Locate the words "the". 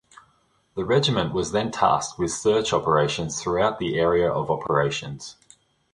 0.73-0.83, 3.77-3.99